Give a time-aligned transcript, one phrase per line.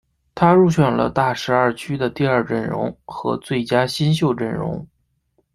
[0.33, 4.83] 他入选了大十二区的第二阵容和最佳新秀阵容。